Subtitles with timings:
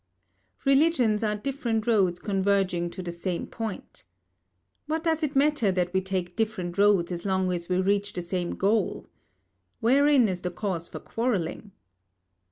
[0.65, 4.03] Religions are different roads converging to the same point.
[4.87, 8.23] What does it matter that we take different roads, so long as we reach the
[8.23, 9.07] same goal?
[9.79, 11.71] Wherein is the cause for quarrelling?